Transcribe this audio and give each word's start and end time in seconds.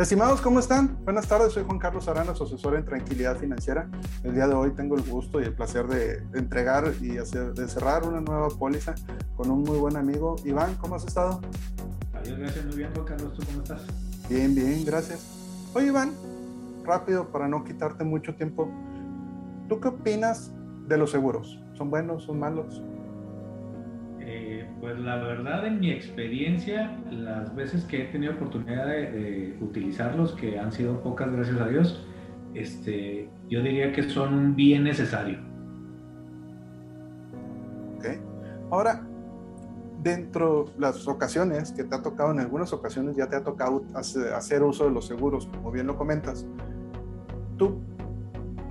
Estimados, 0.00 0.40
¿cómo 0.40 0.60
están? 0.60 0.96
Buenas 1.04 1.28
tardes, 1.28 1.52
soy 1.52 1.62
Juan 1.62 1.78
Carlos 1.78 2.08
Arana, 2.08 2.32
asesor 2.32 2.74
en 2.74 2.86
Tranquilidad 2.86 3.36
Financiera. 3.36 3.86
El 4.24 4.32
día 4.34 4.48
de 4.48 4.54
hoy 4.54 4.70
tengo 4.70 4.96
el 4.96 5.02
gusto 5.02 5.42
y 5.42 5.44
el 5.44 5.52
placer 5.52 5.86
de, 5.88 6.22
entregar 6.32 6.90
y 7.02 7.18
hacer, 7.18 7.52
de 7.52 7.68
cerrar 7.68 8.08
una 8.08 8.22
nueva 8.22 8.48
póliza 8.48 8.94
con 9.36 9.50
un 9.50 9.62
muy 9.62 9.76
buen 9.76 9.98
amigo. 9.98 10.36
Iván, 10.42 10.74
¿cómo 10.76 10.94
has 10.94 11.04
estado? 11.04 11.42
Adiós, 12.14 12.38
gracias, 12.38 12.64
muy 12.64 12.76
bien, 12.76 12.88
Juan 12.94 13.04
Carlos, 13.04 13.34
¿tú 13.34 13.44
cómo 13.44 13.62
estás? 13.62 13.82
Bien, 14.30 14.54
bien, 14.54 14.86
gracias. 14.86 15.20
Oye, 15.74 15.88
Iván, 15.88 16.14
rápido 16.82 17.30
para 17.30 17.46
no 17.46 17.62
quitarte 17.62 18.02
mucho 18.02 18.34
tiempo. 18.34 18.70
¿Tú 19.68 19.80
qué 19.80 19.88
opinas 19.88 20.50
de 20.88 20.96
los 20.96 21.10
seguros? 21.10 21.60
¿Son 21.74 21.90
buenos, 21.90 22.24
son 22.24 22.38
malos? 22.38 22.82
Pues 24.80 24.98
la 24.98 25.16
verdad, 25.16 25.66
en 25.66 25.80
mi 25.80 25.90
experiencia, 25.90 26.98
las 27.10 27.54
veces 27.54 27.84
que 27.84 28.02
he 28.02 28.04
tenido 28.06 28.34
oportunidad 28.34 28.86
de, 28.86 29.56
utilizarlos, 29.60 30.32
que 30.32 30.58
han 30.58 30.72
sido 30.72 31.00
pocas, 31.02 31.30
gracias 31.32 31.60
a 31.60 31.68
Dios, 31.68 32.06
este, 32.54 33.28
yo 33.48 33.62
diría 33.62 33.92
que 33.92 34.02
son 34.04 34.34
un 34.34 34.56
bien 34.56 34.84
necesario. 34.84 35.38
Ok. 37.96 38.06
Ahora, 38.70 39.06
dentro 40.02 40.64
de 40.74 40.80
las 40.80 41.06
ocasiones 41.06 41.72
que 41.72 41.84
te 41.84 41.94
ha 41.94 42.02
tocado, 42.02 42.32
en 42.32 42.40
algunas 42.40 42.72
ocasiones 42.72 43.16
ya 43.16 43.28
te 43.28 43.36
ha 43.36 43.44
tocado 43.44 43.84
hacer 43.94 44.62
uso 44.62 44.84
de 44.84 44.90
los 44.90 45.06
seguros, 45.06 45.46
como 45.46 45.70
bien 45.70 45.86
lo 45.86 45.96
comentas, 45.96 46.46
¿tú 47.56 47.80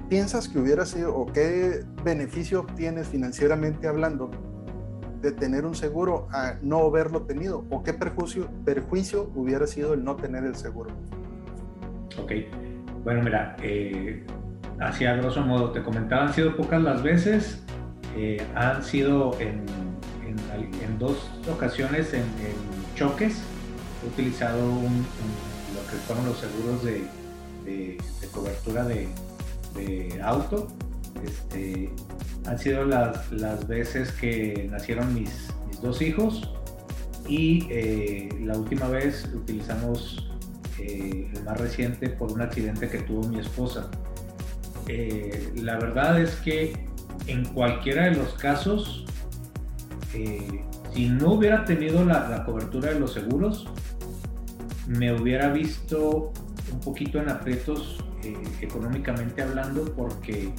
piensas 0.10 0.50
que 0.50 0.60
hubiera 0.60 0.86
sido 0.86 1.16
o 1.16 1.28
qué 1.28 1.86
beneficio 2.04 2.62
obtienes 2.62 3.08
financieramente 3.08 3.88
hablando 3.88 4.32
de 5.22 5.32
tener 5.32 5.66
un 5.66 5.76
seguro 5.76 6.28
a 6.32 6.56
no 6.62 6.80
haberlo 6.80 7.24
tenido? 7.24 7.66
¿O 7.70 7.84
qué 7.84 7.94
perjuicio, 7.94 8.50
perjuicio 8.66 9.30
hubiera 9.36 9.68
sido 9.68 9.94
el 9.94 10.04
no 10.04 10.16
tener 10.16 10.44
el 10.44 10.56
seguro? 10.56 10.92
Ok, 12.22 12.32
bueno, 13.04 13.22
mira, 13.24 13.56
eh, 13.62 14.26
así 14.80 15.06
a 15.06 15.16
grosso 15.16 15.42
modo, 15.42 15.72
te 15.72 15.82
comentaba, 15.84 16.28
han 16.28 16.34
sido 16.34 16.56
pocas 16.56 16.82
las 16.82 17.04
veces, 17.04 17.64
eh, 18.16 18.46
han 18.56 18.84
sido 18.84 19.40
en, 19.40 19.66
en, 20.26 21.00
dos 21.00 21.30
ocasiones 21.50 22.14
en, 22.14 22.24
choques, 22.96 23.42
he 24.04 24.08
utilizado 24.08 24.60
lo 24.60 25.92
que 25.92 25.98
fueron 26.06 26.26
los 26.26 26.38
seguros 26.38 26.84
de, 26.84 27.08
de, 27.64 27.98
cobertura 28.34 28.84
de, 28.84 29.08
de 29.76 30.22
auto. 30.22 30.68
Este, 31.24 31.90
han 32.46 32.58
sido 32.58 32.86
las, 32.86 33.32
las 33.32 33.68
veces 33.68 34.12
que 34.12 34.68
nacieron 34.72 35.14
mis, 35.14 35.54
mis 35.68 35.82
dos 35.82 36.02
hijos 36.02 36.50
y 37.28 37.68
eh, 37.70 38.30
la 38.42 38.58
última 38.58 38.88
vez 38.88 39.30
utilizamos 39.34 40.28
eh, 40.80 41.32
el 41.34 41.44
más 41.44 41.60
reciente 41.60 42.10
por 42.10 42.32
un 42.32 42.42
accidente 42.42 42.90
que 42.90 43.00
tuvo 43.00 43.28
mi 43.28 43.40
esposa. 43.40 43.90
Eh, 44.88 45.54
la 45.56 45.78
verdad 45.78 46.20
es 46.20 46.36
que 46.38 46.74
en 47.28 47.46
cualquiera 47.54 48.06
de 48.06 48.16
los 48.16 48.34
casos, 48.34 49.06
si 50.94 51.10
no 51.10 51.34
hubiera 51.34 51.66
tenido 51.66 52.04
la, 52.04 52.28
la 52.28 52.44
cobertura 52.44 52.92
de 52.92 53.00
los 53.00 53.14
seguros, 53.14 53.68
me 54.88 55.14
hubiera 55.14 55.50
visto 55.50 56.34
un 56.74 56.80
poquito 56.80 57.20
en 57.20 57.30
aprietos 57.30 58.04
económicamente 58.60 59.42
hablando 59.44 59.86
porque 59.96 60.52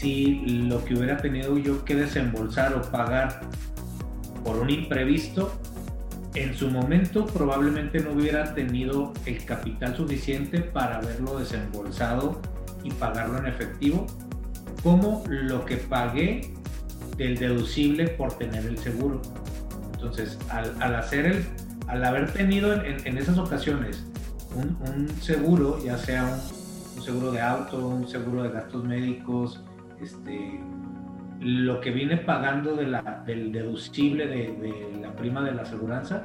si 0.00 0.36
lo 0.46 0.82
que 0.82 0.94
hubiera 0.94 1.18
tenido 1.18 1.58
yo 1.58 1.84
que 1.84 1.94
desembolsar 1.94 2.72
o 2.72 2.80
pagar 2.90 3.40
por 4.42 4.56
un 4.56 4.70
imprevisto, 4.70 5.52
en 6.34 6.54
su 6.54 6.70
momento 6.70 7.26
probablemente 7.26 8.00
no 8.00 8.12
hubiera 8.12 8.54
tenido 8.54 9.12
el 9.26 9.44
capital 9.44 9.94
suficiente 9.94 10.60
para 10.60 10.98
haberlo 10.98 11.38
desembolsado 11.38 12.40
y 12.82 12.90
pagarlo 12.92 13.38
en 13.40 13.46
efectivo, 13.46 14.06
como 14.82 15.22
lo 15.28 15.66
que 15.66 15.76
pagué 15.76 16.50
del 17.18 17.36
deducible 17.36 18.08
por 18.08 18.32
tener 18.38 18.64
el 18.64 18.78
seguro. 18.78 19.20
Entonces, 19.92 20.38
al, 20.48 20.94
hacer 20.94 21.26
el, 21.26 21.44
al 21.88 22.02
haber 22.04 22.32
tenido 22.32 22.72
en, 22.72 23.18
esas 23.18 23.36
ocasiones 23.36 24.06
un, 24.56 25.10
seguro, 25.20 25.78
ya 25.84 25.98
sea 25.98 26.24
un, 26.24 26.96
un 26.96 27.02
seguro 27.02 27.32
de 27.32 27.42
auto, 27.42 27.86
un 27.86 28.08
seguro 28.08 28.44
de 28.44 28.50
gastos 28.50 28.82
médicos, 28.84 29.60
este, 30.00 30.60
lo 31.40 31.80
que 31.80 31.90
vine 31.90 32.18
pagando 32.18 32.76
del 32.76 33.52
deducible 33.52 34.26
de, 34.26 34.98
la 35.00 35.12
prima 35.14 35.42
de 35.42 35.52
la 35.52 35.62
aseguranza 35.62 36.24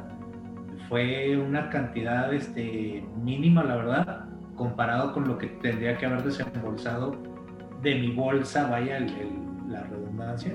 fue 0.90 1.38
una 1.38 1.69
cantidad 1.69 2.34
este, 2.34 3.03
mínima, 3.24 3.64
la 3.64 3.75
verdad, 3.78 4.25
comparado 4.56 5.14
con 5.14 5.28
lo 5.28 5.38
que 5.38 5.47
tendría 5.47 5.97
que 5.97 6.06
haber 6.06 6.24
desembolsado 6.24 7.16
de 7.81 7.96
mi 7.96 8.12
bolsa, 8.12 8.69
vaya 8.69 9.00
la 9.69 9.84
redundancia, 9.84 10.53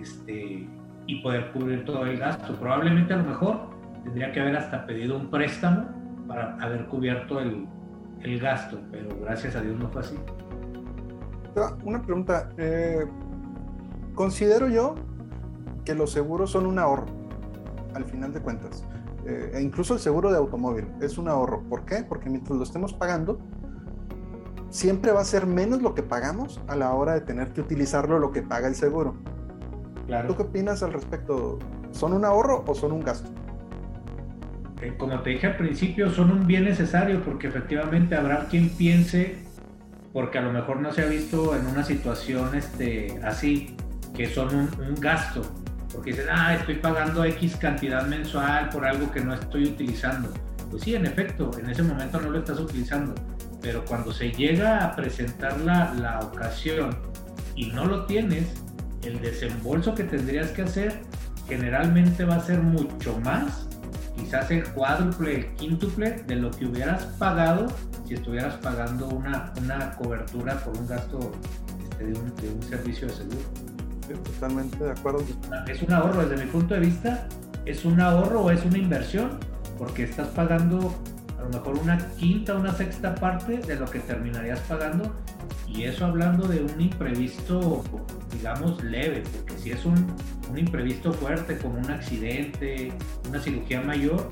este, 0.00 0.66
y 1.06 1.22
poder 1.22 1.50
cubrir 1.52 1.84
todo 1.84 2.06
el 2.06 2.18
gasto. 2.18 2.54
Probablemente 2.54 3.14
a 3.14 3.18
lo 3.18 3.24
mejor 3.24 3.70
tendría 4.04 4.32
que 4.32 4.40
haber 4.40 4.56
hasta 4.56 4.86
pedido 4.86 5.16
un 5.16 5.30
préstamo 5.30 5.88
para 6.26 6.56
haber 6.56 6.86
cubierto 6.86 7.40
el 7.40 8.38
gasto, 8.40 8.80
pero 8.90 9.08
gracias 9.20 9.56
a 9.56 9.60
Dios 9.60 9.78
no 9.78 9.88
fue 9.88 10.00
así. 10.02 10.16
Una 11.84 12.02
pregunta. 12.02 12.50
Eh, 12.56 13.06
considero 14.14 14.68
yo 14.68 14.94
que 15.84 15.94
los 15.94 16.12
seguros 16.12 16.50
son 16.50 16.66
un 16.66 16.78
ahorro, 16.78 17.06
al 17.94 18.04
final 18.04 18.32
de 18.32 18.40
cuentas. 18.40 18.84
Eh, 19.26 19.52
e 19.54 19.62
incluso 19.62 19.94
el 19.94 20.00
seguro 20.00 20.30
de 20.30 20.38
automóvil 20.38 20.86
es 21.00 21.18
un 21.18 21.28
ahorro. 21.28 21.62
¿Por 21.68 21.84
qué? 21.84 22.04
Porque 22.08 22.30
mientras 22.30 22.56
lo 22.56 22.62
estemos 22.62 22.94
pagando, 22.94 23.38
siempre 24.70 25.12
va 25.12 25.20
a 25.20 25.24
ser 25.24 25.46
menos 25.46 25.82
lo 25.82 25.94
que 25.94 26.02
pagamos 26.02 26.60
a 26.68 26.76
la 26.76 26.94
hora 26.94 27.14
de 27.14 27.20
tener 27.20 27.52
que 27.52 27.60
utilizarlo 27.60 28.18
lo 28.18 28.30
que 28.30 28.42
paga 28.42 28.68
el 28.68 28.74
seguro. 28.74 29.16
Claro. 30.06 30.28
¿Tú 30.28 30.36
qué 30.36 30.42
opinas 30.42 30.82
al 30.82 30.92
respecto? 30.92 31.58
¿Son 31.90 32.12
un 32.12 32.24
ahorro 32.24 32.64
o 32.66 32.74
son 32.74 32.92
un 32.92 33.00
gasto? 33.00 33.30
Eh, 34.80 34.94
como 34.96 35.20
te 35.20 35.30
dije 35.30 35.46
al 35.46 35.56
principio, 35.56 36.08
son 36.10 36.30
un 36.30 36.46
bien 36.46 36.64
necesario 36.64 37.22
porque 37.22 37.48
efectivamente 37.48 38.14
habrá 38.14 38.46
quien 38.46 38.70
piense 38.70 39.49
porque 40.12 40.38
a 40.38 40.42
lo 40.42 40.52
mejor 40.52 40.80
no 40.80 40.92
se 40.92 41.02
ha 41.02 41.06
visto 41.06 41.54
en 41.56 41.66
una 41.66 41.84
situación 41.84 42.54
este, 42.54 43.20
así, 43.22 43.76
que 44.14 44.28
son 44.28 44.54
un, 44.54 44.94
gasto, 44.96 45.42
porque 45.92 46.10
dicen, 46.10 46.26
ah, 46.30 46.54
estoy 46.54 46.76
pagando 46.76 47.24
X 47.24 47.56
cantidad 47.56 48.06
mensual 48.06 48.68
por 48.70 48.84
algo 48.84 49.10
que 49.10 49.20
no 49.20 49.34
estoy 49.34 49.64
utilizando. 49.64 50.32
Pues 50.70 50.82
sí, 50.82 50.94
en 50.94 51.06
efecto, 51.06 51.50
en 51.58 51.68
ese 51.68 51.82
momento 51.82 52.20
no 52.20 52.30
lo 52.30 52.38
estás 52.38 52.58
utilizando, 52.58 53.14
pero 53.60 53.84
cuando 53.84 54.12
se 54.12 54.30
llega 54.30 54.84
a 54.84 54.94
presentar 54.94 55.58
la, 55.60 55.94
la 55.94 56.20
ocasión 56.20 56.96
y 57.54 57.66
no 57.66 57.86
lo 57.86 58.06
tienes, 58.06 58.46
el 59.02 59.20
desembolso 59.20 59.94
que 59.94 60.04
tendrías 60.04 60.50
que 60.50 60.62
hacer 60.62 61.00
generalmente 61.48 62.24
va 62.24 62.36
a 62.36 62.40
ser 62.40 62.60
mucho 62.60 63.18
más, 63.20 63.66
quizás 64.16 64.50
el 64.50 64.64
cuádruple, 64.64 65.36
el 65.36 65.54
quíntuple 65.54 66.22
de 66.26 66.36
lo 66.36 66.50
que 66.50 66.66
hubieras 66.66 67.04
pagado 67.18 67.68
si 68.10 68.16
estuvieras 68.16 68.54
pagando 68.56 69.06
una, 69.06 69.52
una 69.62 69.92
cobertura 69.92 70.56
por 70.64 70.76
un 70.76 70.84
gasto 70.88 71.30
este, 71.80 72.06
de, 72.06 72.18
un, 72.18 72.34
de, 72.34 72.48
un, 72.48 72.62
servicio 72.64 73.06
de 73.06 73.14
seguro. 73.14 73.38
totalmente 74.24 74.82
de 74.82 74.90
acuerdo. 74.90 75.24
Es 75.68 75.80
un 75.80 75.92
ahorro, 75.92 76.26
desde 76.26 76.44
mi 76.44 76.50
punto 76.50 76.74
de 76.74 76.80
vista, 76.80 77.28
es 77.64 77.84
un 77.84 78.00
ahorro 78.00 78.40
o 78.40 78.50
es 78.50 78.64
una 78.64 78.78
inversión, 78.78 79.38
porque 79.78 80.02
estás 80.02 80.26
pagando 80.30 80.92
a 81.38 81.42
lo 81.42 81.50
mejor 81.50 81.78
una 81.78 81.98
quinta, 82.16 82.56
una 82.56 82.74
sexta 82.74 83.14
parte 83.14 83.58
de 83.58 83.76
lo 83.76 83.86
que 83.86 84.00
terminarías 84.00 84.58
pagando, 84.62 85.14
y 85.68 85.84
eso 85.84 86.04
hablando 86.04 86.48
de 86.48 86.62
un 86.62 86.80
imprevisto, 86.80 87.84
digamos, 88.32 88.82
leve, 88.82 89.22
porque 89.36 89.56
si 89.56 89.70
es 89.70 89.84
un, 89.84 90.04
un 90.50 90.58
imprevisto 90.58 91.12
fuerte, 91.12 91.58
como 91.58 91.78
un 91.78 91.92
accidente, 91.92 92.92
una 93.28 93.38
cirugía 93.38 93.80
mayor, 93.82 94.28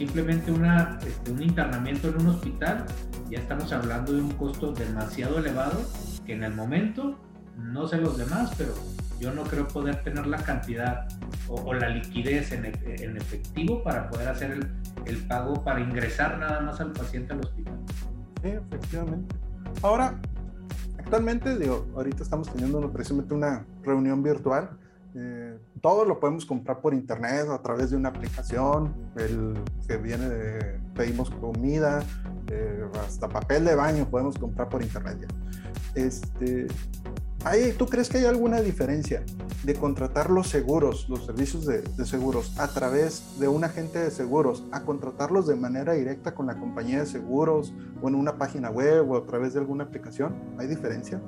simplemente 0.00 0.50
una, 0.50 0.98
este, 1.06 1.30
un 1.30 1.42
internamiento 1.42 2.08
en 2.08 2.22
un 2.22 2.28
hospital, 2.28 2.86
ya 3.28 3.38
estamos 3.38 3.70
hablando 3.70 4.14
de 4.14 4.22
un 4.22 4.30
costo 4.30 4.72
demasiado 4.72 5.38
elevado 5.38 5.78
que 6.24 6.32
en 6.32 6.42
el 6.42 6.54
momento, 6.54 7.20
no 7.58 7.86
sé 7.86 7.98
los 7.98 8.16
demás, 8.16 8.50
pero 8.56 8.72
yo 9.20 9.30
no 9.34 9.42
creo 9.42 9.68
poder 9.68 10.02
tener 10.02 10.26
la 10.26 10.38
cantidad 10.38 11.06
o, 11.48 11.74
la 11.74 11.90
liquidez 11.90 12.50
en, 12.52 12.64
en, 12.64 13.18
efectivo 13.18 13.82
para 13.82 14.08
poder 14.08 14.28
hacer 14.28 14.52
el, 14.52 14.72
el, 15.04 15.18
pago 15.26 15.62
para 15.62 15.80
ingresar 15.80 16.38
nada 16.38 16.62
más 16.62 16.80
al 16.80 16.92
paciente 16.92 17.34
al 17.34 17.40
hospital. 17.40 17.74
Sí, 18.42 18.48
efectivamente. 18.48 19.36
Ahora, 19.82 20.18
actualmente, 20.98 21.58
digo, 21.58 21.86
ahorita 21.94 22.22
estamos 22.22 22.50
teniendo 22.50 22.90
precisamente 22.90 23.34
una 23.34 23.66
reunión 23.82 24.22
virtual 24.22 24.70
eh, 25.14 25.58
todo 25.80 26.04
lo 26.04 26.20
podemos 26.20 26.46
comprar 26.46 26.80
por 26.80 26.94
internet 26.94 27.48
a 27.50 27.60
través 27.60 27.90
de 27.90 27.96
una 27.96 28.10
aplicación, 28.10 28.94
el 29.16 29.54
que 29.86 29.96
viene 29.96 30.28
de, 30.28 30.80
pedimos 30.94 31.30
comida, 31.30 32.02
eh, 32.48 32.84
hasta 33.06 33.28
papel 33.28 33.64
de 33.64 33.74
baño 33.74 34.08
podemos 34.08 34.38
comprar 34.38 34.68
por 34.68 34.82
internet 34.82 35.18
ya. 35.20 35.28
Este, 36.00 36.66
¿Tú 37.78 37.86
crees 37.86 38.10
que 38.10 38.18
hay 38.18 38.26
alguna 38.26 38.60
diferencia 38.60 39.24
de 39.64 39.74
contratar 39.74 40.30
los 40.30 40.48
seguros, 40.48 41.08
los 41.08 41.24
servicios 41.24 41.64
de, 41.64 41.82
seguros, 42.04 42.58
a 42.58 42.68
través 42.68 43.40
de 43.40 43.48
un 43.48 43.64
agente 43.64 43.98
de 43.98 44.10
seguros, 44.10 44.64
a 44.72 44.82
contratarlos 44.82 45.46
de 45.46 45.56
manera 45.56 45.94
directa 45.94 46.34
con 46.34 46.46
la 46.46 46.58
compañía 46.58 47.00
de 47.00 47.06
seguros 47.06 47.72
o 48.02 48.08
en 48.08 48.14
una 48.14 48.36
página 48.36 48.70
web 48.70 49.10
o 49.10 49.16
a 49.16 49.26
través 49.26 49.54
de 49.54 49.60
alguna 49.60 49.84
aplicación? 49.84 50.34
¿Hay 50.58 50.66
diferencia? 50.66 51.20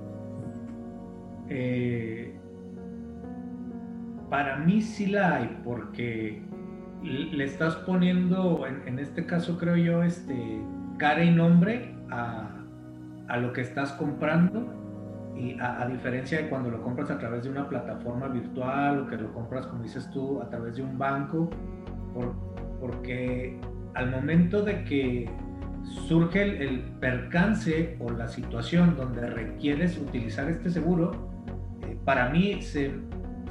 Eh, 1.48 2.38
para 4.32 4.56
mí 4.56 4.80
sí 4.80 5.08
la 5.08 5.36
hay, 5.36 5.60
porque 5.62 6.40
le 7.02 7.44
estás 7.44 7.76
poniendo, 7.76 8.66
en, 8.66 8.98
este 8.98 9.26
caso 9.26 9.58
creo 9.58 9.76
yo, 9.76 10.02
este, 10.02 10.58
cara 10.96 11.22
y 11.22 11.30
nombre 11.30 11.94
a, 12.10 12.48
a 13.28 13.36
lo 13.36 13.52
que 13.52 13.60
estás 13.60 13.92
comprando 13.92 14.72
y 15.36 15.58
a, 15.60 15.86
diferencia 15.86 16.38
de 16.38 16.48
cuando 16.48 16.70
lo 16.70 16.82
compras 16.82 17.10
a 17.10 17.18
través 17.18 17.44
de 17.44 17.50
una 17.50 17.68
plataforma 17.68 18.28
virtual 18.28 19.00
o 19.00 19.06
que 19.06 19.16
lo 19.18 19.30
compras, 19.34 19.66
como 19.66 19.82
dices 19.82 20.10
tú, 20.12 20.40
a 20.40 20.48
través 20.48 20.76
de 20.76 20.82
un 20.82 20.96
banco, 20.96 21.50
porque 22.80 23.60
al 23.92 24.10
momento 24.10 24.62
de 24.62 24.82
que 24.84 25.28
surge 26.08 26.64
el, 26.64 26.80
percance 27.00 27.98
o 28.00 28.08
la 28.08 28.28
situación 28.28 28.96
donde 28.96 29.26
requieres 29.26 29.98
utilizar 29.98 30.48
este 30.48 30.70
seguro, 30.70 31.10
eh, 31.82 31.98
para 32.06 32.30
mí 32.30 32.62
se, 32.62 32.92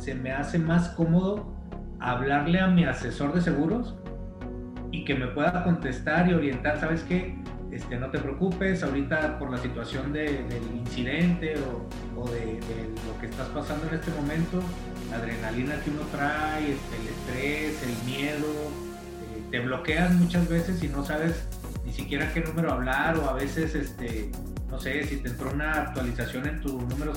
se 0.01 0.15
me 0.15 0.31
hace 0.31 0.57
más 0.57 0.89
cómodo 0.89 1.53
hablarle 1.99 2.59
a 2.59 2.67
mi 2.67 2.85
asesor 2.85 3.33
de 3.33 3.41
seguros 3.41 3.95
y 4.91 5.05
que 5.05 5.13
me 5.13 5.27
pueda 5.27 5.63
contestar 5.63 6.27
y 6.27 6.33
orientar, 6.33 6.79
¿sabes 6.79 7.03
qué? 7.03 7.35
Este, 7.71 7.97
no 7.97 8.09
te 8.09 8.17
preocupes, 8.17 8.83
ahorita 8.83 9.37
por 9.37 9.51
la 9.51 9.57
situación 9.57 10.11
del 10.11 10.45
incidente 10.75 11.55
o, 12.17 12.27
de, 12.29 12.59
lo 13.07 13.21
que 13.21 13.27
estás 13.27 13.47
pasando 13.49 13.87
en 13.87 13.93
este 13.93 14.11
momento, 14.11 14.59
la 15.09 15.17
adrenalina 15.17 15.75
que 15.81 15.91
uno 15.91 16.01
trae, 16.11 16.71
este, 16.71 16.95
el 16.97 17.07
estrés, 17.07 17.83
el 17.83 18.11
miedo, 18.11 18.47
eh, 18.47 19.43
te 19.51 19.59
bloqueas 19.59 20.13
muchas 20.15 20.49
veces 20.49 20.83
y 20.83 20.89
no 20.89 21.05
sabes 21.05 21.47
ni 21.85 21.93
siquiera 21.93 22.33
qué 22.33 22.41
número 22.41 22.73
hablar 22.73 23.17
o 23.17 23.29
a 23.29 23.33
veces, 23.33 23.75
este, 23.75 24.31
no 24.69 24.79
sé, 24.79 25.03
si 25.03 25.17
te 25.17 25.29
entró 25.29 25.51
una 25.51 25.73
actualización 25.73 26.47
en 26.47 26.59
tu 26.59 26.81
número, 26.81 27.13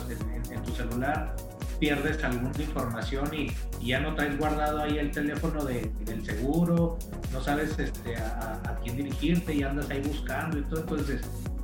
en 0.50 0.62
tu 0.62 0.72
celular, 0.72 1.34
pierdes 1.79 2.23
alguna 2.25 2.53
información 2.59 3.31
y, 3.35 3.53
ya 3.85 4.00
no 4.00 4.15
traes 4.15 4.38
guardado 4.38 4.81
ahí 4.81 4.97
el 4.97 5.11
teléfono 5.11 5.62
del 5.62 6.25
seguro, 6.25 6.99
no 7.32 7.43
sabes 7.43 7.79
este, 7.79 8.17
a, 8.17 8.79
quién 8.82 8.97
dirigirte 8.97 9.55
y 9.55 9.62
andas 9.62 9.91
ahí 9.91 10.00
buscando 10.00 10.59
y 10.59 10.62
todo. 10.62 10.81
Entonces, 10.81 11.21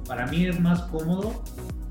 para 0.07 0.27
mí 0.27 0.45
es 0.45 0.61
más 0.61 0.83
cómodo 0.83 1.43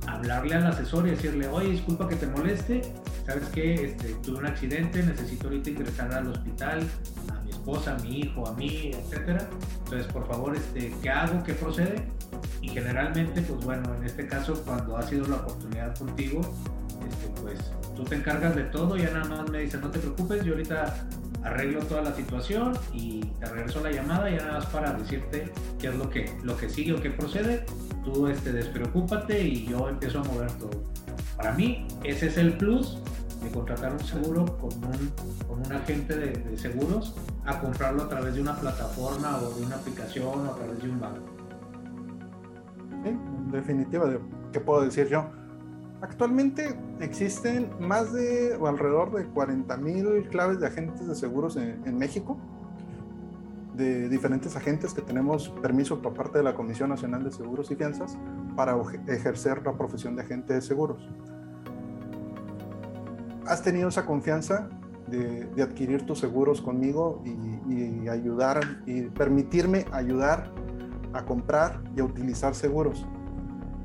hablarle 0.05 0.55
al 0.55 0.67
asesor 0.67 1.07
y 1.07 1.11
decirle, 1.11 1.47
oye, 1.47 1.71
disculpa 1.71 2.07
que 2.07 2.15
te 2.15 2.27
moleste, 2.27 2.81
sabes 3.25 3.47
que 3.49 3.85
este, 3.85 4.13
tuve 4.23 4.39
un 4.39 4.45
accidente, 4.45 5.01
necesito 5.03 5.47
ahorita 5.47 5.69
ingresar 5.71 6.13
al 6.13 6.27
hospital, 6.27 6.87
a 7.31 7.41
mi 7.41 7.51
esposa, 7.51 7.95
a 7.95 7.99
mi 7.99 8.19
hijo, 8.19 8.47
a 8.47 8.53
mí, 8.53 8.91
etcétera. 8.93 9.49
Entonces, 9.85 10.11
por 10.11 10.27
favor, 10.27 10.55
este, 10.55 10.93
¿qué 11.01 11.09
hago? 11.09 11.41
¿Qué 11.43 11.53
procede? 11.53 12.05
Y 12.69 12.73
generalmente, 12.73 13.41
pues 13.41 13.65
bueno, 13.65 13.95
en 13.95 14.03
este 14.03 14.27
caso, 14.27 14.61
cuando 14.63 14.97
ha 14.97 15.03
sido 15.03 15.27
la 15.27 15.37
oportunidad 15.37 15.97
contigo, 15.97 16.41
este, 17.07 17.41
pues 17.41 17.59
tú 17.95 18.03
te 18.03 18.15
encargas 18.15 18.55
de 18.55 18.63
todo, 18.63 18.97
ya 18.97 19.11
nada 19.11 19.25
más 19.25 19.49
me 19.49 19.59
dices, 19.59 19.81
no 19.81 19.89
te 19.89 19.99
preocupes, 19.99 20.43
yo 20.43 20.53
ahorita 20.53 21.07
arreglo 21.43 21.79
toda 21.85 22.01
la 22.01 22.13
situación 22.13 22.77
y 22.93 23.21
te 23.39 23.45
regreso 23.45 23.81
la 23.81 23.91
llamada, 23.91 24.29
ya 24.29 24.37
nada 24.37 24.59
más 24.59 24.65
para 24.67 24.93
decirte 24.93 25.51
qué 25.79 25.87
es 25.87 25.95
lo 25.95 26.09
que, 26.09 26.37
lo 26.43 26.57
que 26.57 26.69
sigue 26.69 26.93
o 26.93 27.01
qué 27.01 27.09
procede, 27.09 27.65
tú 28.03 28.27
este, 28.27 28.51
despreocúpate 28.51 29.41
y 29.41 29.65
yo 29.65 29.89
empiezo 29.89 30.19
a 30.19 30.23
mover 30.23 30.51
todo. 30.53 30.83
Para 31.37 31.53
mí, 31.53 31.87
ese 32.03 32.27
es 32.27 32.37
el 32.37 32.57
plus 32.57 32.97
de 33.41 33.49
contratar 33.51 33.93
un 33.93 34.03
seguro 34.03 34.45
con 34.57 34.73
un, 34.73 35.11
con 35.47 35.65
un 35.65 35.71
agente 35.71 36.15
de, 36.15 36.57
seguros 36.57 37.15
a 37.45 37.59
comprarlo 37.59 38.03
a 38.03 38.09
través 38.09 38.35
de 38.35 38.41
una 38.41 38.59
plataforma 38.59 39.37
o 39.37 39.49
de 39.51 39.65
una 39.65 39.75
aplicación 39.77 40.47
o 40.47 40.51
a 40.51 40.55
través 40.55 40.81
de 40.83 40.89
un 40.89 40.99
banco. 40.99 41.48
Definitiva, 43.51 44.05
¿qué 44.51 44.59
puedo 44.59 44.81
decir 44.81 45.07
yo? 45.07 45.25
Actualmente 46.01 46.77
existen 47.01 47.69
más 47.79 48.13
de 48.13 48.55
o 48.55 48.67
alrededor 48.67 49.11
de 49.11 49.25
40 49.25 49.75
mil 49.77 50.27
claves 50.29 50.59
de 50.59 50.67
agentes 50.67 51.07
de 51.07 51.15
seguros 51.15 51.57
en, 51.57 51.97
México, 51.97 52.37
de 53.75 54.07
diferentes 54.07 54.55
agentes 54.55 54.93
que 54.93 55.01
tenemos 55.01 55.49
permiso 55.61 56.01
por 56.01 56.13
parte 56.13 56.37
de 56.37 56.43
la 56.43 56.53
Comisión 56.53 56.89
Nacional 56.89 57.23
de 57.23 57.31
Seguros 57.31 57.69
y 57.71 57.75
Fianzas 57.75 58.17
para 58.55 58.77
ejercer 59.07 59.61
la 59.65 59.73
profesión 59.73 60.15
de 60.15 60.21
agente 60.21 60.53
de 60.53 60.61
seguros. 60.61 61.09
¿Has 63.45 63.61
tenido 63.61 63.89
esa 63.89 64.05
confianza 64.05 64.69
de, 65.07 65.49
adquirir 65.61 66.05
tus 66.05 66.19
seguros 66.19 66.61
conmigo 66.61 67.21
y, 67.25 67.73
y 67.73 68.07
ayudar 68.07 68.61
y 68.85 69.01
permitirme 69.03 69.85
ayudar 69.91 70.49
a 71.13 71.25
comprar 71.25 71.81
y 71.95 71.99
a 71.99 72.05
utilizar 72.05 72.55
seguros? 72.55 73.05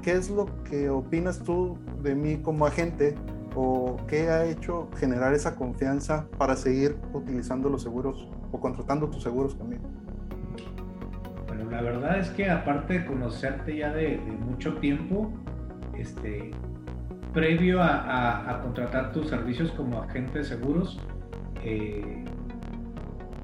¿Qué 0.05 0.13
es 0.13 0.29
lo 0.29 0.47
que 0.65 0.91
opinas 0.91 1.43
tú 1.43 1.79
de 2.03 2.15
mí 2.15 2.37
como 2.37 2.67
agente 2.67 3.15
o 3.57 3.97
qué 4.07 4.29
ha 4.29 4.45
hecho 4.45 4.91
generar 4.99 5.33
esa 5.33 5.57
confianza 5.57 6.27
para 6.37 6.57
seguir 6.57 6.97
utilizando 7.15 7.71
los 7.71 7.83
seguros 7.83 8.29
o 8.53 8.61
contratando 8.61 9.09
tus 9.09 9.23
seguros 9.23 9.57
también? 9.57 9.81
Bueno, 11.49 11.71
la 11.71 11.81
verdad 11.81 12.19
es 12.19 12.29
que 12.31 12.51
aparte 12.51 12.99
de 12.99 13.07
conocerte 13.07 13.77
ya 13.79 13.95
de, 13.95 14.19
mucho 14.19 14.75
tiempo, 14.75 15.33
este, 15.97 16.51
previo 17.33 17.83
a, 17.83 18.61
contratar 18.63 19.11
tus 19.13 19.31
servicios 19.31 19.71
como 19.71 20.03
agente 20.03 20.41
de 20.41 20.45
seguros, 20.45 21.01
eh, 21.63 22.25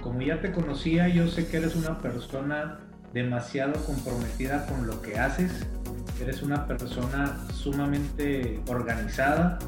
como 0.03 0.21
ya 0.21 0.43
te 0.43 0.53
conocía, 0.53 1.09
yo 1.09 1.27
sé 1.27 1.49
que 1.49 1.57
eres 1.57 1.75
una 1.75 1.99
persona 1.99 2.81
demasiado 3.15 3.73
comprometida 3.87 4.67
con 4.67 4.87
lo 4.87 5.01
que 5.01 5.19
haces 5.19 5.67
eres 6.21 6.43
una 6.43 6.67
persona 6.67 7.37
sumamente 7.53 8.61
organizada, 8.69 9.59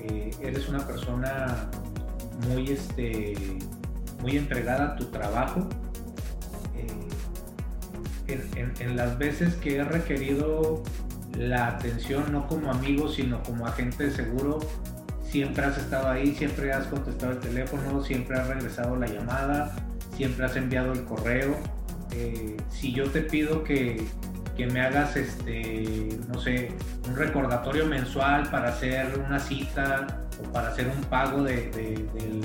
eh, 0.00 0.30
eres 0.40 0.68
una 0.68 0.86
persona 0.86 1.68
muy, 2.48 2.70
este, 2.70 3.58
muy 4.20 4.36
entregada 4.36 4.92
a 4.92 4.96
tu 4.96 5.06
trabajo. 5.06 5.68
Eh, 8.28 8.48
en, 8.80 8.96
las 8.96 9.18
veces 9.18 9.54
que 9.54 9.76
he 9.76 9.84
requerido 9.84 10.82
la 11.36 11.68
atención, 11.68 12.32
no 12.32 12.46
como 12.46 12.70
amigo, 12.70 13.08
sino 13.08 13.42
como 13.42 13.66
agente 13.66 14.04
de 14.04 14.10
seguro, 14.10 14.58
siempre 15.22 15.64
has 15.64 15.78
estado 15.78 16.08
ahí, 16.08 16.34
siempre 16.34 16.72
has 16.72 16.86
contestado 16.86 17.32
el 17.32 17.40
teléfono, 17.40 18.04
siempre 18.04 18.38
has 18.38 18.46
regresado 18.46 18.96
la 18.96 19.06
llamada, 19.06 19.74
siempre 20.16 20.46
has 20.46 20.56
enviado 20.56 20.92
el 20.92 21.04
correo. 21.04 21.56
Eh, 22.12 22.56
si 22.70 22.92
yo 22.92 23.10
te 23.10 23.22
pido 23.22 23.64
que, 23.64 24.06
que 24.58 24.66
me 24.66 24.80
hagas, 24.80 25.16
este, 25.16 26.18
no 26.26 26.38
sé, 26.40 26.72
un 27.08 27.14
recordatorio 27.14 27.86
mensual 27.86 28.50
para 28.50 28.70
hacer 28.70 29.16
una 29.24 29.38
cita 29.38 30.26
o 30.42 30.52
para 30.52 30.70
hacer 30.70 30.88
un 30.88 31.00
pago 31.04 31.44
de, 31.44 31.70
del, 31.70 32.44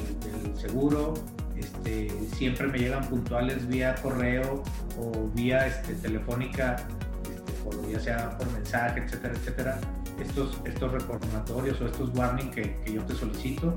seguro. 0.55 1.15
Este, 1.57 2.09
siempre 2.35 2.67
me 2.67 2.77
llegan 2.77 3.03
puntuales 3.09 3.67
vía 3.67 3.95
correo 3.95 4.61
o 4.99 5.27
vía 5.33 5.65
este, 5.65 5.95
telefónica, 5.95 6.75
este, 7.23 7.91
ya 7.91 7.99
sea 7.99 8.37
por 8.37 8.51
mensaje, 8.51 9.01
etcétera, 9.01 9.33
etcétera. 9.33 9.79
Estos, 10.21 10.61
estos 10.65 10.91
recordatorios 10.91 11.81
o 11.81 11.87
estos 11.87 12.15
warning 12.15 12.51
que, 12.51 12.79
que 12.85 12.93
yo 12.93 13.01
te 13.05 13.15
solicito. 13.15 13.75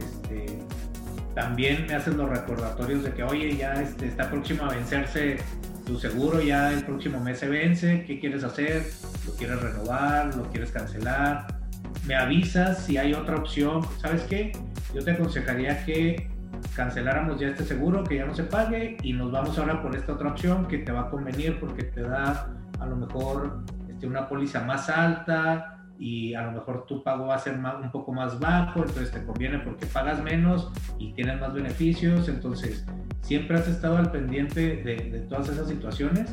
Este, 0.00 0.58
también 1.36 1.86
me 1.86 1.94
hacen 1.94 2.16
los 2.16 2.28
recordatorios 2.28 3.04
de 3.04 3.12
que, 3.12 3.22
oye, 3.22 3.56
ya 3.56 3.74
este, 3.74 4.08
está 4.08 4.28
próximo 4.28 4.64
a 4.64 4.70
vencerse 4.70 5.36
tu 5.86 5.98
seguro 5.98 6.42
ya 6.42 6.72
el 6.72 6.84
próximo 6.84 7.20
mes 7.20 7.38
se 7.38 7.48
vence, 7.48 8.04
¿qué 8.04 8.18
quieres 8.18 8.42
hacer? 8.42 8.84
¿Lo 9.24 9.32
quieres 9.34 9.62
renovar? 9.62 10.34
¿Lo 10.34 10.50
quieres 10.50 10.72
cancelar? 10.72 11.46
Me 12.06 12.16
avisas 12.16 12.84
si 12.84 12.98
hay 12.98 13.14
otra 13.14 13.36
opción. 13.36 13.82
¿Sabes 14.00 14.22
qué? 14.22 14.52
Yo 14.92 15.04
te 15.04 15.12
aconsejaría 15.12 15.84
que 15.84 16.28
canceláramos 16.74 17.40
ya 17.40 17.48
este 17.48 17.64
seguro, 17.64 18.02
que 18.02 18.16
ya 18.16 18.26
no 18.26 18.34
se 18.34 18.42
pague 18.42 18.96
y 19.02 19.12
nos 19.12 19.30
vamos 19.30 19.56
ahora 19.58 19.80
por 19.80 19.94
esta 19.94 20.14
otra 20.14 20.30
opción 20.30 20.66
que 20.66 20.78
te 20.78 20.90
va 20.90 21.02
a 21.02 21.10
convenir 21.10 21.60
porque 21.60 21.84
te 21.84 22.02
da 22.02 22.52
a 22.80 22.86
lo 22.86 22.96
mejor 22.96 23.60
este, 23.88 24.08
una 24.08 24.28
póliza 24.28 24.62
más 24.64 24.90
alta, 24.90 25.75
y 25.98 26.34
a 26.34 26.42
lo 26.42 26.52
mejor 26.52 26.86
tu 26.86 27.02
pago 27.02 27.26
va 27.26 27.36
a 27.36 27.38
ser 27.38 27.58
un 27.58 27.90
poco 27.90 28.12
más 28.12 28.38
bajo, 28.38 28.80
entonces 28.80 29.10
te 29.10 29.24
conviene 29.24 29.58
porque 29.60 29.86
pagas 29.86 30.22
menos 30.22 30.70
y 30.98 31.12
tienes 31.12 31.40
más 31.40 31.54
beneficios, 31.54 32.28
entonces 32.28 32.84
siempre 33.22 33.56
has 33.56 33.66
estado 33.68 33.96
al 33.96 34.10
pendiente 34.10 34.76
de, 34.76 35.26
todas 35.28 35.48
esas 35.48 35.68
situaciones 35.68 36.30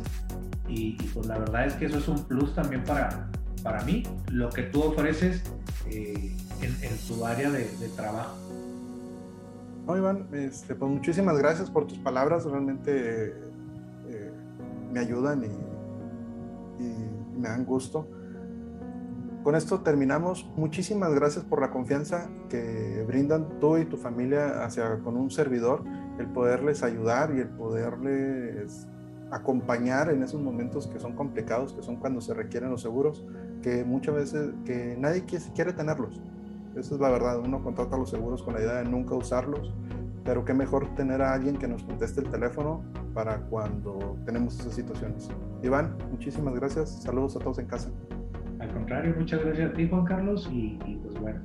y, 0.68 0.94
pues 1.14 1.28
la 1.28 1.38
verdad 1.38 1.68
es 1.68 1.74
que 1.76 1.86
eso 1.86 1.98
es 1.98 2.08
un 2.08 2.24
plus 2.26 2.54
también 2.56 2.84
para, 2.84 3.30
para 3.62 3.84
mí, 3.84 4.04
lo 4.32 4.50
que 4.50 4.64
tú 4.64 4.82
ofreces 4.82 5.44
eh, 5.90 6.36
en, 6.62 6.98
tu 7.08 7.26
área 7.26 7.50
de, 7.52 7.66
trabajo. 7.96 8.36
No, 9.86 9.98
Iván, 9.98 10.28
este, 10.32 10.76
pues 10.76 10.92
muchísimas 10.92 11.38
gracias 11.38 11.70
por 11.70 11.86
tus 11.88 11.98
palabras, 12.00 12.46
realmente 12.46 13.34
eh, 14.08 14.32
me 14.92 15.00
ayudan 15.00 15.44
y, 15.44 16.84
y 16.84 17.40
me 17.40 17.50
dan 17.50 17.66
gusto 17.66 18.08
con 19.44 19.56
esto 19.56 19.82
terminamos. 19.82 20.50
Muchísimas 20.56 21.14
gracias 21.14 21.44
por 21.44 21.62
la 21.62 21.70
confianza 21.70 22.30
que 22.50 23.04
brindan 23.06 23.60
tú 23.60 23.78
y 23.78 23.86
tu 23.86 23.98
familia 23.98 24.64
hacia 24.64 25.00
con 25.00 25.18
un 25.18 25.30
servidor, 25.30 25.84
el 26.18 26.28
poderles 26.28 26.82
ayudar 26.82 27.34
y 27.36 27.42
el 27.42 27.50
poderles 27.50 28.88
acompañar 29.32 30.10
en 30.10 30.24
esos 30.24 30.42
momentos 30.42 30.88
que 30.88 31.00
son 31.00 31.14
complicados, 31.14 31.74
que 31.74 31.82
son 31.82 31.98
cuando 31.98 32.22
se 32.22 32.34
requieren 32.34 32.70
los 32.70 32.82
seguros, 32.82 33.26
que 33.62 33.84
muchas 33.84 34.16
veces 34.16 34.52
que 34.64 34.96
nadie 34.98 35.26
quiere 35.26 35.74
tenerlos. 35.74 36.22
Esa 36.76 36.96
es 36.96 37.02
la 37.02 37.10
verdad, 37.10 37.40
uno 37.40 37.64
contrata 37.64 37.98
los 37.98 38.10
seguros 38.10 38.44
con 38.44 38.54
la 38.54 38.62
idea 38.62 38.76
de 38.76 38.86
nunca 38.86 39.16
usarlos, 39.16 39.74
pero 40.24 40.46
qué 40.46 40.54
mejor 40.54 40.96
tener 40.96 41.22
a 41.22 41.34
alguien 41.34 41.58
que 41.58 41.68
nos 41.68 41.84
conteste 41.84 42.22
el 42.22 42.30
teléfono 42.30 42.84
para 43.14 43.42
cuando 43.42 44.18
tenemos 44.26 44.60
esas 44.60 44.74
situaciones. 44.74 45.30
Iván, 45.62 45.98
muchísimas 46.12 46.54
gracias, 46.56 47.04
saludos 47.04 47.36
a 47.36 47.40
todos 47.40 47.60
en 47.60 47.68
casa. 47.68 47.90
Contrario, 48.84 49.16
muchas 49.18 49.42
gracias 49.46 49.72
a 49.72 49.74
ti, 49.74 49.88
Juan 49.88 50.04
Carlos, 50.04 50.50
y, 50.52 50.78
pues 51.02 51.18
bueno, 51.22 51.40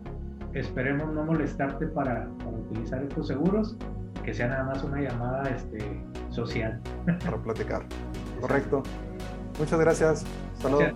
esperemos 0.55 1.15
no 1.15 1.23
molestarte 1.23 1.87
para, 1.87 2.29
utilizar 2.69 3.01
estos 3.01 3.29
seguros, 3.29 3.77
que 4.25 4.35
sea 4.35 4.49
nada 4.49 4.65
más 4.65 4.83
una 4.83 5.01
llamada 5.01 5.49
este, 5.49 5.79
social. 6.31 6.81
Para 7.25 7.37
platicar. 7.37 7.85
Correcto. 8.41 8.83
Muchas 9.57 9.79
gracias. 9.79 10.25
Saludos. 10.61 10.91